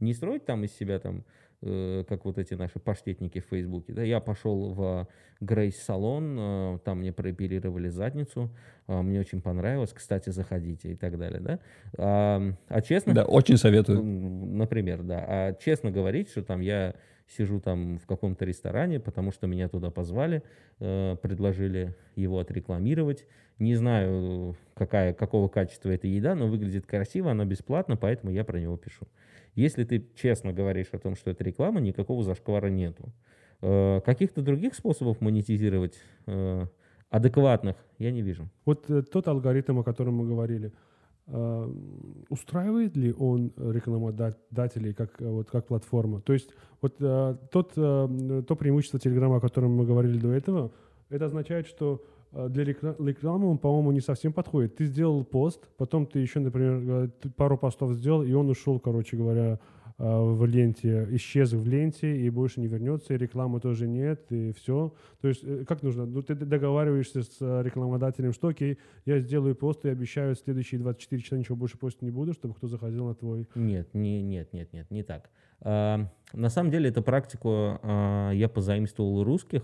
[0.00, 1.24] Не строить там из себя там,
[1.60, 3.92] как вот эти наши паштетники в Фейсбуке.
[3.92, 5.08] Да, я пошел в
[5.40, 8.50] Грейс салон, э, там мне проэпилировали задницу,
[8.88, 11.58] э, мне очень понравилось, кстати, заходите и так далее, да.
[11.96, 14.02] А, а честно, Да, очень советую.
[14.02, 15.24] Например, да.
[15.28, 16.94] А честно говорить, что там я
[17.28, 20.42] сижу там в каком-то ресторане, потому что меня туда позвали,
[20.80, 23.26] э, предложили его отрекламировать.
[23.58, 28.60] Не знаю, какая, какого качества эта еда, но выглядит красиво, она бесплатна, поэтому я про
[28.60, 29.06] него пишу.
[29.54, 33.12] Если ты честно говоришь о том, что это реклама, никакого зашквара нету.
[33.60, 36.66] Э, Каких-то других способов монетизировать э,
[37.10, 38.48] адекватных я не вижу.
[38.64, 40.72] Вот э, тот алгоритм, о котором мы говорили,
[42.30, 46.22] устраивает ли он рекламодателей как, вот, как платформа?
[46.22, 46.48] То есть
[46.80, 50.72] вот тот, то преимущество Телеграма, о котором мы говорили до этого,
[51.10, 54.76] это означает, что для рекла- рекламы он, по-моему, не совсем подходит.
[54.76, 59.16] Ты сделал пост, потом ты еще, например, э, пару постов сделал, и он ушел, короче
[59.16, 59.58] говоря,
[59.98, 64.52] э, в ленте, исчез в ленте и больше не вернется, и рекламы тоже нет, и
[64.52, 64.92] все.
[65.20, 66.04] То есть э, как нужно?
[66.06, 71.22] Ну, ты договариваешься с э, рекламодателем, что окей, я сделаю пост и обещаю, следующие 24
[71.22, 73.48] часа ничего больше постить не буду, чтобы кто заходил на твой...
[73.54, 75.30] Нет, не, нет, нет, нет, не так.
[75.60, 79.62] А, на самом деле эту практику а, я позаимствовал у русских,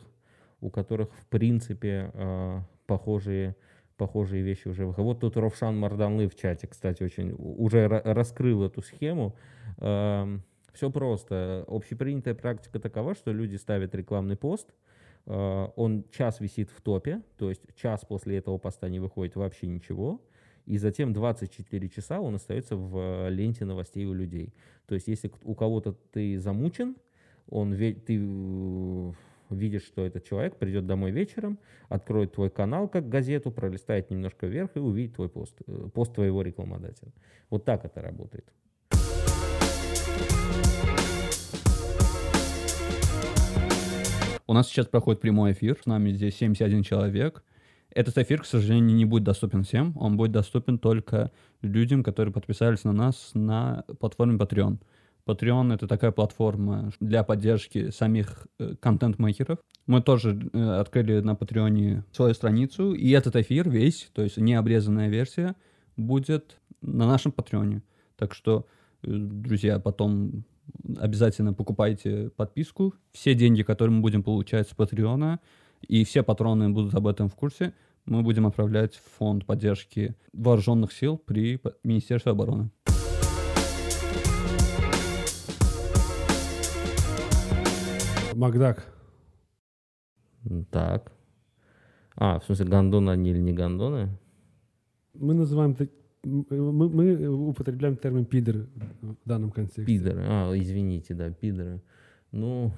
[0.65, 3.57] у которых в принципе а, похожие,
[3.97, 5.07] похожие вещи уже выходят.
[5.07, 9.37] Вот тут Ровшан Марданлы в чате, кстати, очень уже ра- раскрыл эту схему.
[9.77, 11.65] все просто.
[11.69, 14.75] Общепринятая практика такова, что люди ставят рекламный пост,
[15.27, 19.67] а, он час висит в топе, то есть час после этого поста не выходит вообще
[19.67, 20.21] ничего,
[20.67, 24.55] и затем 24 часа он остается в э, ленте новостей у людей.
[24.87, 26.97] То есть если у кого-то ты замучен,
[27.49, 29.13] он, ты э,
[29.55, 34.71] видишь, что этот человек придет домой вечером, откроет твой канал как газету, пролистает немножко вверх
[34.75, 37.13] и увидит твой пост, э, пост твоего рекламодателя.
[37.51, 38.45] Вот так это работает.
[44.47, 47.43] У нас сейчас проходит прямой эфир, с нами здесь 71 человек.
[47.91, 51.31] Этот эфир, к сожалению, не будет доступен всем, он будет доступен только
[51.63, 54.79] людям, которые подписались на нас на платформе Patreon.
[55.27, 59.59] Patreon— это такая платформа для поддержки самих э, контент-мейкеров.
[59.87, 65.09] Мы тоже э, открыли на Patreon свою страницу, и этот эфир весь, то есть необрезанная
[65.09, 65.55] версия,
[65.97, 67.81] будет на нашем Patreon.
[68.17, 68.67] Так что,
[69.03, 70.45] э, друзья, потом
[70.99, 72.95] обязательно покупайте подписку.
[73.13, 75.41] Все деньги, которые мы будем получать с Патреона,
[75.87, 77.75] и все патроны будут об этом в курсе,
[78.07, 82.71] мы будем отправлять в фонд поддержки вооруженных сил при Министерстве обороны.
[88.35, 88.85] Макдак.
[90.71, 91.13] Так.
[92.17, 94.11] А, в смысле, гондоны они или не гондоны?
[95.15, 95.77] Мы называем...
[96.23, 98.67] Мы, мы употребляем термин пидор
[99.03, 99.85] в данном контексте.
[99.85, 100.25] Пидоры.
[100.27, 101.83] А, извините, да, пидоры.
[102.33, 102.73] Ну,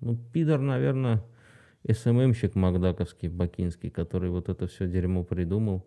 [0.00, 1.24] ну пидор, наверное,
[1.88, 5.84] СММщик макдаковский, бакинский, который вот это все дерьмо придумал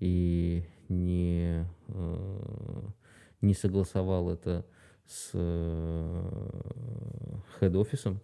[0.00, 2.82] и не, э,
[3.40, 4.66] не согласовал это
[5.06, 5.30] с
[7.60, 8.20] хед-офисом.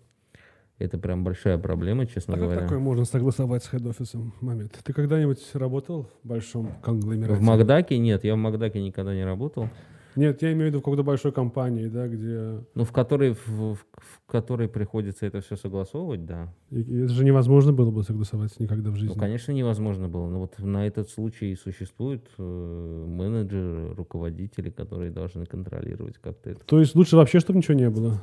[0.81, 2.61] Это прям большая проблема, честно А как говоря.
[2.62, 4.73] такое можно согласовать с хед-офисом, Мамед?
[4.83, 7.38] Ты когда-нибудь работал в большом конгломерате?
[7.38, 9.69] В Макдаке нет, я в Макдаке никогда не работал.
[10.16, 12.64] Нет, я имею в виду в какой-то большой компании, да, где...
[12.75, 16.53] Ну, в которой, в, в- в которой приходится это все согласовывать, да.
[16.71, 19.14] и- и это же невозможно было бы согласовать никогда в жизни.
[19.14, 20.29] Ну, конечно, невозможно было.
[20.29, 26.64] Но вот на этот случай существуют э, менеджеры, руководители, которые должны контролировать как-то это.
[26.64, 28.21] То есть лучше вообще, чтобы ничего не было?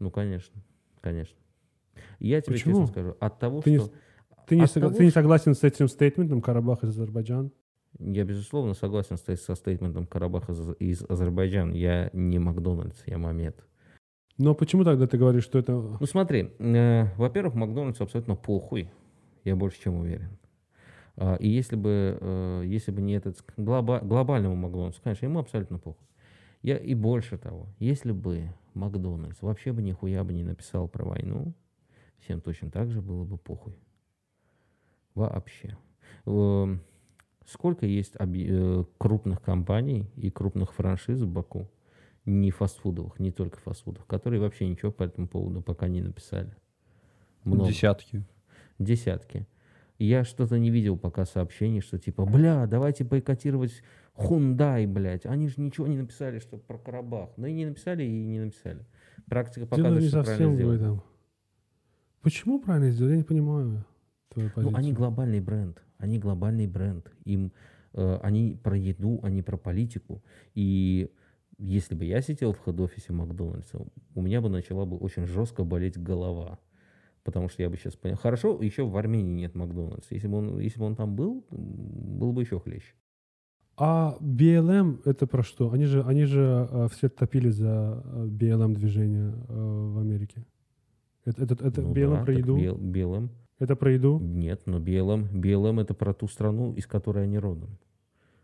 [0.00, 0.60] Ну, конечно,
[1.04, 1.36] конечно.
[2.18, 2.72] Я тебе Почему?
[2.72, 3.92] честно скажу, от того, Ты не что...
[4.46, 7.50] Ты не, согла- того, ты не согласен с этим стейтментом Карабах из Азербайджана?
[7.98, 11.72] Я, безусловно, согласен со стейтментом Карабаха из, Азербайджана.
[11.72, 13.64] Я не Макдональдс, я Мамед.
[14.36, 15.72] Но почему тогда ты говоришь, что это...
[15.72, 18.90] Ну смотри, э, во-первых, Макдональдс абсолютно похуй,
[19.44, 20.38] я больше чем уверен.
[21.16, 25.78] А, и если бы, э, если бы не этот глоба- глобальному Макдональдсу, конечно, ему абсолютно
[25.78, 26.06] похуй.
[26.62, 31.54] Я, и больше того, если бы Макдональдс вообще бы нихуя бы не написал про войну,
[32.18, 33.78] всем точно так же было бы похуй.
[35.14, 35.76] Вообще.
[36.26, 36.80] Эм,
[37.46, 41.70] Сколько есть э, крупных компаний и крупных франшиз в Баку,
[42.24, 46.56] не фастфудовых, не только фастфудовых, которые вообще ничего по этому поводу пока не написали.
[47.44, 47.68] Много.
[47.68, 48.24] Десятки.
[48.78, 49.46] Десятки.
[49.98, 53.82] Я что-то не видел пока сообщений, что типа, бля, давайте бойкотировать
[54.14, 55.26] Хундай, блядь.
[55.26, 57.30] Они же ничего не написали, что про Карабах.
[57.36, 58.86] Ну и не написали, и не написали.
[59.28, 61.00] Практика Дело показывает, не что совсем правильно сделали.
[62.22, 63.12] Почему правильно сделали?
[63.12, 63.84] Я не понимаю
[64.28, 64.76] твою Ну, позицию.
[64.78, 65.82] они глобальный бренд.
[65.98, 67.12] Они глобальный бренд.
[67.24, 67.52] Им
[67.92, 70.22] э, они про еду, они про политику.
[70.54, 71.10] И
[71.58, 73.80] если бы я сидел в хед-офисе Макдональдса,
[74.14, 76.58] у меня бы начала бы очень жестко болеть голова.
[77.24, 78.16] Потому что я бы сейчас понял.
[78.16, 80.14] Хорошо, еще в Армении нет Макдональдса.
[80.14, 82.94] Если бы он, если бы он там был, было бы еще хлеще.
[83.76, 85.72] А BLM это про что?
[85.72, 90.44] Они же, они же э, все топили за э, BLM движение э, в Америке.
[91.24, 92.56] Это, это, это Ну BLM да, про еду?
[92.56, 93.28] BLM.
[93.58, 94.18] Это про еду?
[94.20, 97.78] Нет, но BLM, BLM это про ту страну, из которой они родом.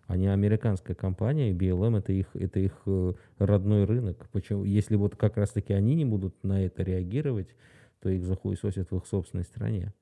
[0.06, 4.28] Они американская компания, и BLM это их, это их э, родной рынок.
[4.32, 4.64] Почему?
[4.64, 7.54] Если вот как раз-таки они не будут на это реагировать,
[8.00, 9.92] то их захуесосят в их собственной стране.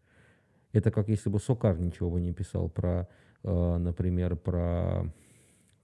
[0.73, 3.09] Это как если бы Сокар ничего бы не писал про,
[3.43, 5.13] например, про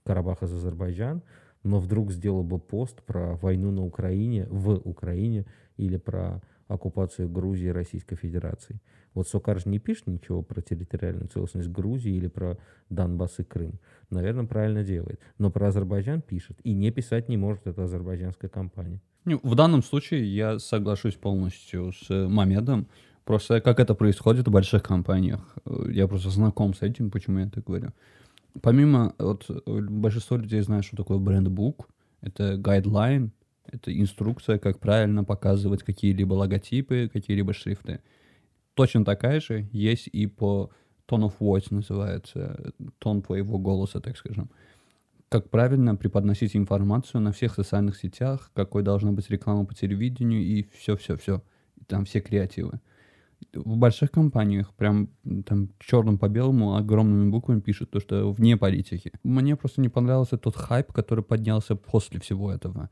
[0.03, 1.21] Карабах из Азербайджан,
[1.63, 5.45] но вдруг сделал бы пост про войну на Украине, в Украине,
[5.77, 8.79] или про оккупацию Грузии Российской Федерации.
[9.13, 12.57] Вот Сокар же не пишет ничего про территориальную целостность Грузии или про
[12.89, 13.79] Донбасс и Крым.
[14.09, 15.19] Наверное, правильно делает.
[15.37, 16.59] Но про Азербайджан пишет.
[16.63, 19.01] И не писать не может эта азербайджанская компания.
[19.23, 22.87] Ну, В данном случае я соглашусь полностью с э, Мамедом.
[23.25, 25.41] Просто как это происходит в больших компаниях.
[25.65, 27.91] Э, Я просто знаком с этим, почему я так говорю.
[28.61, 31.89] Помимо, вот большинство людей знает, что такое брендбук.
[32.21, 33.31] Это гайдлайн,
[33.69, 37.99] это инструкция, как правильно показывать какие-либо логотипы, какие-либо шрифты.
[38.75, 40.69] Точно такая же есть и по
[41.07, 44.49] tone of voice называется, тон твоего голоса, так скажем
[45.29, 50.67] как правильно преподносить информацию на всех социальных сетях, какой должна быть реклама по телевидению и
[50.71, 51.41] все-все-все.
[51.87, 52.79] Там все креативы.
[53.53, 55.09] В больших компаниях прям
[55.45, 59.11] там черным по белому огромными буквами пишут то, что вне политики.
[59.23, 62.89] Мне просто не понравился тот хайп, который поднялся после всего этого.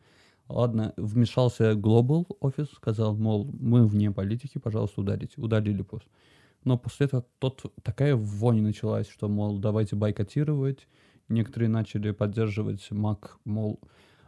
[0.48, 5.34] Ладно, вмешался Global офис, сказал, мол, мы вне политики, пожалуйста, удалите.
[5.38, 6.06] Удалили пост.
[6.64, 10.88] Но после этого тот, такая вонь началась, что, мол, давайте бойкотировать.
[11.30, 13.80] Некоторые начали поддерживать МАК, мол,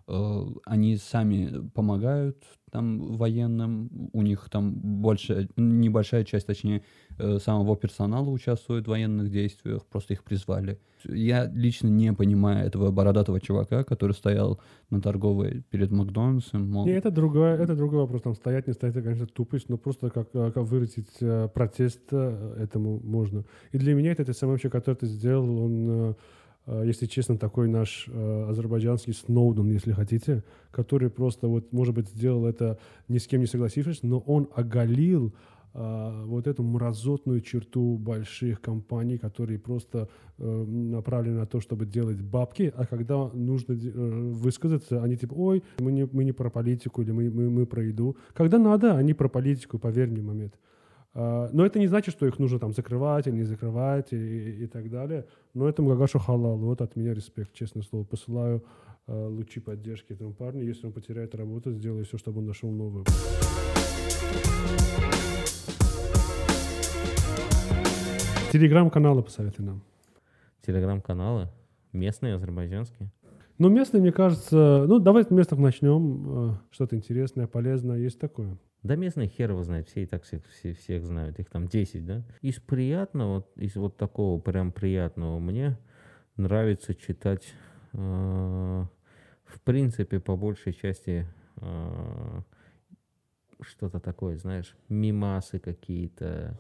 [0.08, 2.44] они сами помогают
[2.76, 6.82] там военным, у них там больше, небольшая часть, точнее,
[7.18, 10.78] э, самого персонала участвует в военных действиях, просто их призвали.
[11.06, 16.94] Я лично не понимаю этого бородатого чувака, который стоял на торговой перед Макдональдсом, мол, Не,
[16.94, 18.24] это другой, это другой вопрос.
[18.24, 22.02] Там стоять, не стоять, это, конечно, тупость, но просто как, э, как выразить э, протест
[22.12, 23.46] э, этому можно.
[23.72, 26.14] И для меня это, это самое вообще, который ты сделал, он, э, э,
[26.84, 32.46] если честно, такой наш э, азербайджанский Сноуден, если хотите, который просто, вот, может быть, сделал
[32.46, 35.34] это ни с кем не согласившись, но он оголил
[35.78, 42.22] а, вот эту мразотную черту больших компаний, которые просто э, направлены на то, чтобы делать
[42.22, 47.02] бабки, а когда нужно э, высказаться, они типа, ой, мы не, мы не про политику
[47.02, 48.16] или мы, мы, мы про еду.
[48.34, 50.58] Когда надо, они про политику, поверь мне, момент.
[51.18, 54.64] А, но это не значит, что их нужно там закрывать или не закрывать и, и-
[54.64, 55.26] и так далее.
[55.54, 56.58] Но это Мгагашу халал.
[56.58, 58.04] Вот от меня респект, честное слово.
[58.04, 58.64] Посылаю
[59.08, 60.64] э, лучи поддержки этому парню.
[60.64, 63.06] Если он потеряет работу, сделаю все, чтобы он нашел новую.
[68.52, 69.82] Телеграм-каналы посоветуй нам.
[70.66, 71.50] Телеграм-каналы
[71.94, 73.10] местные, азербайджанские.
[73.58, 74.86] Ну, местные, мне кажется...
[74.88, 76.52] Ну, давай с местных начнем.
[76.52, 77.98] Э, Что-то интересное, полезное.
[78.00, 78.58] Есть такое?
[78.86, 82.06] Да местные хер его знает, все и так всех, все, всех знают, их там 10,
[82.06, 82.24] да?
[82.44, 85.80] Из приятного, из вот такого прям приятного мне
[86.38, 87.52] нравится читать,
[87.94, 92.42] э, в принципе, по большей части э,
[93.62, 96.56] что-то такое, знаешь, мимасы какие-то,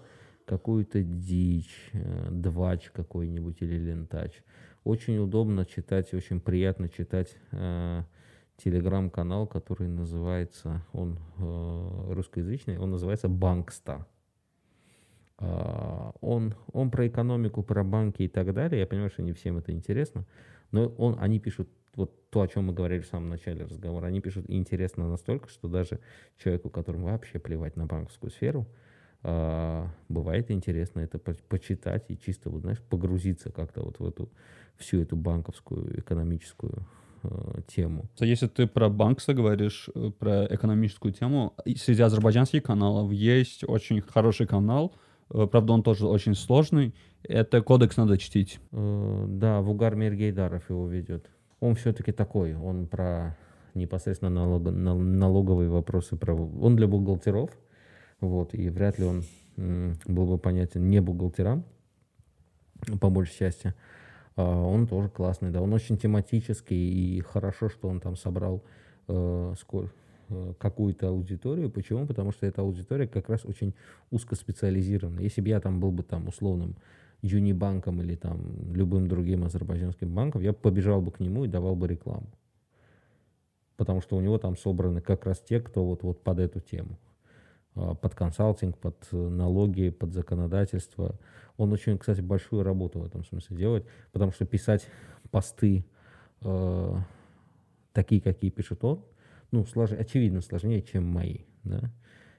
[0.48, 4.34] какую-то дичь, э, двач какой-нибудь или лентач.
[4.84, 8.02] Очень удобно читать, очень приятно читать э,
[8.58, 14.06] телеграм-канал, который называется, он э, русскоязычный, он называется Банкста.
[15.38, 18.80] А, он, он про экономику, про банки и так далее.
[18.80, 20.26] Я понимаю, что не всем это интересно,
[20.72, 24.22] но он, они пишут вот то, о чем мы говорили в самом начале разговора, они
[24.22, 26.00] пишут интересно настолько, что даже
[26.38, 28.68] человеку, которому вообще плевать на банковскую сферу,
[29.24, 34.30] а, бывает интересно это по- почитать и чисто, вот, знаешь, погрузиться как-то вот в эту
[34.78, 36.86] всю эту банковскую экономическую
[37.30, 38.06] э, тему.
[38.20, 44.48] Если ты про Банкса говоришь, э, про экономическую тему, среди азербайджанских каналов есть очень хороший
[44.48, 44.94] канал,
[45.30, 48.60] э, правда, он тоже очень сложный, это «Кодекс надо чтить».
[48.72, 51.30] Э, Да, Вугар Миргейдаров его ведет.
[51.60, 53.38] Он все-таки такой, он про
[53.74, 56.16] непосредственно налого- нал- налоговые вопросы.
[56.16, 56.34] Про...
[56.36, 57.50] Он для бухгалтеров,
[58.22, 59.24] вот, и вряд ли он
[60.06, 61.64] был бы понятен не бухгалтерам,
[63.00, 63.74] по большей части.
[64.36, 68.64] А он тоже классный, да, он очень тематический, и хорошо, что он там собрал
[69.08, 69.92] э, сколь-
[70.30, 71.70] э, какую-то аудиторию.
[71.70, 72.06] Почему?
[72.06, 73.74] Потому что эта аудитория как раз очень
[74.12, 75.22] узкоспециализирована.
[75.22, 76.76] Если бы я там был бы там условным
[77.22, 81.88] Юнибанком или там любым другим азербайджанским банком, я побежал бы к нему и давал бы
[81.88, 82.28] рекламу.
[83.78, 86.98] Потому что у него там собраны как раз те, кто вот, вот под эту тему.
[87.76, 91.20] А, Под консалтинг, под э, налоги, под законодательство.
[91.58, 94.88] Он очень, кстати, большую работу в этом смысле делает, потому что писать
[95.32, 95.86] посты
[96.42, 96.96] э,
[97.94, 99.04] такие, какие пишет он,
[99.52, 101.40] ну, слож- очевидно, сложнее, чем мои.
[101.64, 101.92] Да?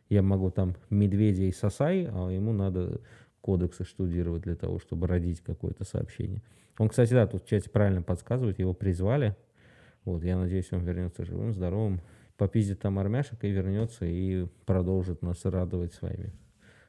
[0.09, 3.01] Я могу там медведя и сосай, а ему надо
[3.40, 6.42] кодексы штудировать для того, чтобы родить какое-то сообщение.
[6.79, 9.37] Он, кстати, да, тут в чате правильно подсказывает, его призвали.
[10.05, 12.01] Вот, я надеюсь, он вернется живым, здоровым,
[12.37, 16.33] попиздит там армяшек и вернется и продолжит нас радовать своими,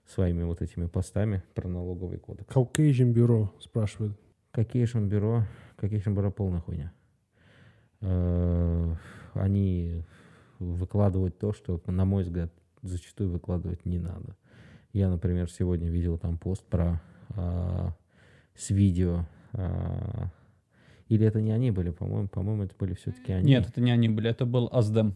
[0.06, 2.54] своими вот этими постами про налоговый кодекс.
[2.54, 4.14] Caucasian бюро спрашивает.
[4.56, 5.44] Же бюро,
[5.82, 6.92] же бюро полная хуйня.
[8.02, 8.96] Э,
[9.34, 10.04] Они
[10.60, 14.36] выкладывают то, что, на мой взгляд, зачастую выкладывать не надо.
[14.94, 17.94] Я, например, сегодня видел там пост про а,
[18.56, 19.28] с видео.
[19.54, 20.32] а,
[21.08, 23.52] или это не они были, по-моему, по-моему, это были все-таки они.
[23.52, 25.16] Нет, это не они были, это был Аздем.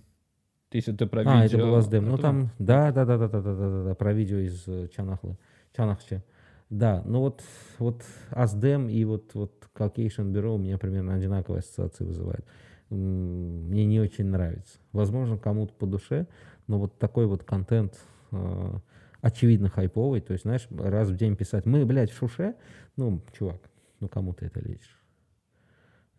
[0.71, 2.05] Если ты про А, это видео- был Аздем.
[2.05, 4.87] Ну это- там, да, да, да, да, да, да, да, да, про видео из э,
[4.95, 5.37] Чанахлы,
[5.75, 6.23] Чанахча.
[6.69, 7.43] Да, ну вот,
[7.79, 12.45] вот Аздем и вот, вот Caucasian Bureau у меня примерно одинаковые ассоциации вызывают.
[12.89, 14.79] Мне не очень нравится.
[14.93, 16.27] Возможно, кому-то по душе,
[16.67, 17.99] но вот такой вот контент
[18.31, 18.73] э,
[19.21, 20.21] очевидно хайповый.
[20.21, 22.55] То есть, знаешь, раз в день писать, мы, блядь, в шуше,
[22.95, 23.59] ну, чувак,
[23.99, 25.01] ну кому ты это лезешь?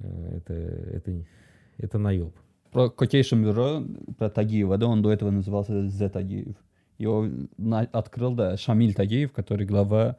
[0.00, 1.24] Э, Это, это,
[1.78, 2.34] это наеб.
[2.72, 3.82] Про Quotation бюро,
[4.18, 6.56] про Тагиева, да, он до этого назывался З Тагиев.
[6.98, 10.16] Его на- открыл, да, Шамиль Тагиев, который глава...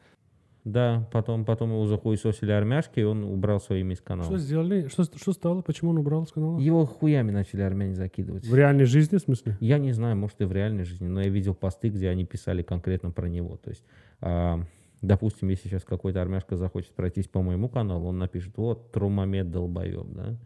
[0.63, 4.29] Да, потом, потом его захуесосили армяшки, и он убрал свое имя из канала.
[4.29, 4.87] Что сделали?
[4.87, 5.61] Что, что стало?
[5.61, 6.57] Почему он убрал с канала?
[6.57, 8.47] Его хуями начали армяне закидывать.
[8.47, 9.57] В реальной жизни, в смысле?
[9.59, 12.61] Я не знаю, может и в реальной жизни, но я видел посты, где они писали
[12.61, 13.57] конкретно про него.
[13.57, 13.83] То есть,
[14.21, 14.61] а,
[15.01, 20.07] допустим, если сейчас какой-то армяшка захочет пройтись по моему каналу, он напишет, вот, Трумамед долбоеб,
[20.15, 20.37] да?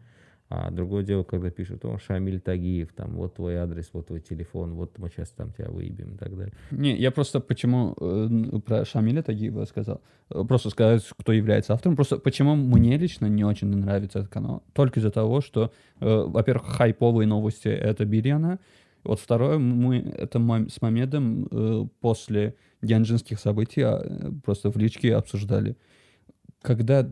[0.50, 4.72] А другое дело, когда пишут, о, Шамиль Тагиев, там, вот твой адрес, вот твой телефон,
[4.74, 6.54] вот мы сейчас там тебя выебем и так далее.
[6.70, 10.00] Не, я просто почему э, про Шамиля Тагиева сказал.
[10.30, 11.96] Э, Просто сказать, кто является автором.
[11.96, 14.62] Просто почему мне лично не очень нравится этот канал.
[14.72, 18.58] Только из-за того, что, э, во-первых, хайповые новости— это Бирьяна.
[19.04, 25.14] Вот второе, мы это с Мамедом э, после генджинских событий а, э, просто в личке
[25.14, 25.76] обсуждали.
[26.62, 27.08] Когда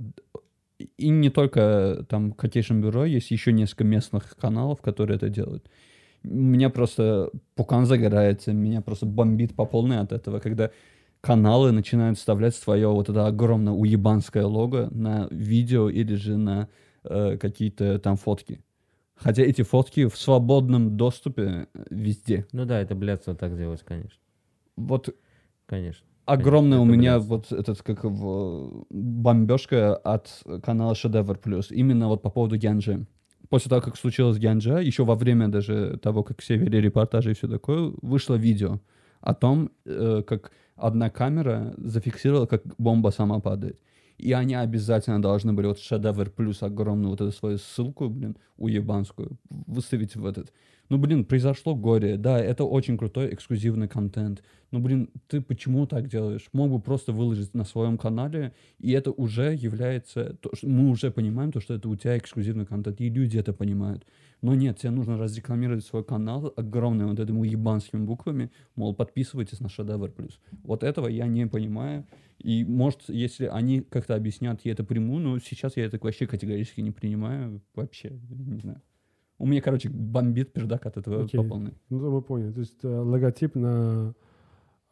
[0.79, 5.69] и не только там Quotation бюро, есть еще несколько местных каналов, которые это делают.
[6.23, 10.71] Меня просто пукан загорается, меня просто бомбит по полной от этого, когда
[11.21, 16.69] каналы начинают вставлять свое вот это огромное уебанское лого на видео или же на
[17.05, 18.61] э, какие-то там фотки.
[19.15, 22.46] Хотя эти фотки в свободном доступе везде.
[22.53, 24.21] Ну да, это блядство так делать, конечно.
[24.77, 25.15] Вот
[25.67, 26.07] Конечно.
[26.27, 31.70] Огромная у меня вот этот как его бомбежка от канала Шедевр Плюс.
[31.70, 33.06] Именно вот по поводу Генджи.
[33.48, 37.35] После того, как случилось Генджа, еще во время даже того, как все вели репортажи и
[37.35, 38.81] все такое, вышло видео
[39.20, 43.81] о том, э, как одна камера зафиксировала, как бомба сама падает.
[44.18, 49.38] И они обязательно должны были вот шедевр плюс огромную вот эту свою ссылку, блин, уебанскую,
[49.48, 50.52] выставить в этот.
[50.89, 52.17] Ну, блин, произошло горе.
[52.17, 54.43] Да, это очень крутой эксклюзивный контент.
[54.71, 56.49] Ну, блин, ты почему так делаешь?
[56.53, 60.35] Мог бы просто выложить на своем канале, и это уже является...
[60.35, 63.53] То, что мы уже понимаем, то, что это у тебя эксклюзивный контент, и люди это
[63.53, 64.07] понимают.
[64.43, 69.69] Но нет, тебе нужно разрекламировать свой канал огромными вот этими ебанскими буквами, мол, подписывайтесь на
[69.69, 70.39] Шедевр Плюс.
[70.63, 72.07] Вот этого я не понимаю.
[72.39, 76.81] И, может, если они как-то объяснят, я это приму, но сейчас я это вообще категорически
[76.81, 77.63] не принимаю.
[77.75, 78.83] Вообще, не знаю.
[79.39, 81.41] У меня, короче, бомбит пердак от этого Окей.
[81.41, 81.75] по полной.
[81.91, 82.53] Ну, мы поняли.
[82.53, 84.15] То есть э, логотип на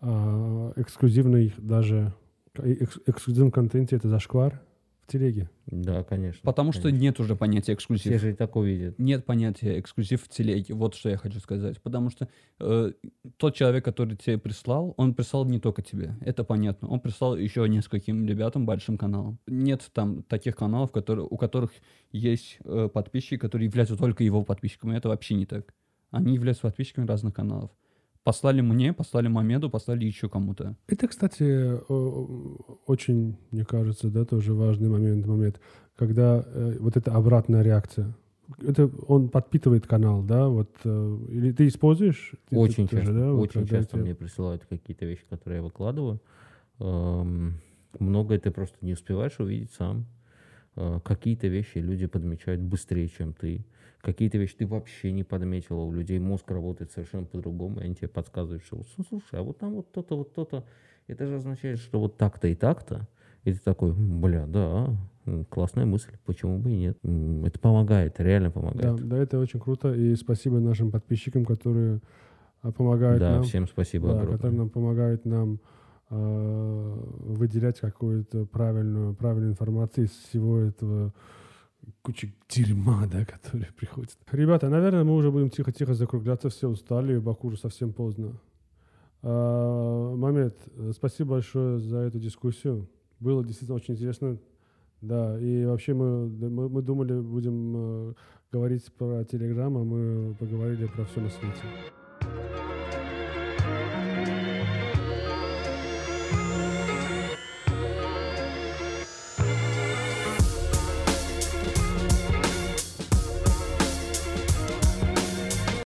[0.01, 2.15] а, эксклюзивный даже
[2.59, 4.61] экс- эксклюзивном контенте это зашквар
[5.07, 5.51] в телеге.
[5.67, 6.41] Да, конечно.
[6.43, 7.03] Потому что конечно.
[7.03, 8.21] нет уже понятия Все эксклюзив.
[8.21, 8.99] же и так увидят.
[8.99, 10.75] Нет понятия эксклюзив в телеге.
[10.75, 11.81] Вот что я хочу сказать.
[11.83, 12.29] Потому что
[12.61, 12.93] э,
[13.37, 16.17] тот человек, который тебе прислал, он прислал не только тебе.
[16.21, 16.89] Это понятно.
[16.89, 19.39] Он прислал еще нескольким ребятам, большим каналам.
[19.47, 21.73] Нет там таких каналов, которые, у которых
[22.13, 24.97] есть э, подписчики, которые являются только его подписчиками.
[24.97, 25.75] Это вообще не так.
[26.11, 27.71] Они являются подписчиками разных каналов.
[28.25, 30.75] Послали мне, послали Мамеду, послали еще кому-то.
[30.89, 31.79] Это, кстати,
[32.87, 35.61] очень, мне кажется, да, тоже важный момент, момент,
[35.95, 38.15] когда э, вот эта обратная реакция.
[38.63, 42.33] Это он подпитывает канал, да, вот, э, или ты используешь?
[42.49, 45.25] Ты- Очень ты тоже, часто, да, вот очень когда часто тебе- мне присылают какие-то вещи,
[45.29, 46.21] которые я выкладываю.
[46.81, 47.55] Эм,
[48.01, 50.07] Многое ты просто не успеваешь увидеть сам.
[50.77, 53.65] Э, Какие-то вещи люди подмечают быстрее, чем ты.
[54.05, 55.81] Какие-то вещи ты вообще не подметила.
[55.81, 59.43] У людей мозг работает совершенно по-другому, и они тебе подсказывают, что вот, «Слу- слушай, а
[59.43, 60.65] вот там вот то-то, вот то-то.
[61.07, 63.09] Это же означает, что вот так-то и так-то.
[63.45, 64.95] И ты такой, «М, бля, да,
[65.49, 66.99] классная мысль, почему бы и нет.
[67.47, 69.09] Это помогает, реально Да, помогает.
[69.09, 72.01] да, это очень круто, и спасибо нашим подписчикам, которые
[72.61, 73.43] а, помогают Да, нам.
[73.45, 74.37] всем спасибо да, огромное.
[74.39, 75.61] который нам помогает нам
[76.11, 76.95] э,
[77.27, 81.15] выделять какую-то правильную, правильную информацию из всего этого
[82.03, 84.17] кучи дерьма, да, который приходит.
[84.31, 88.41] Ребята, наверное, мы уже будем тихо-тихо закругляться, все устали, Баку уже совсем поздно.
[89.23, 90.57] А, Мамед,
[90.95, 92.89] спасибо большое за эту дискуссию.
[93.21, 94.39] Было действительно очень интересно.
[95.01, 98.15] Да, и вообще мы, мы, мы думали, будем э,
[98.51, 101.61] говорить про Телеграм, а мы поговорили про все на свете.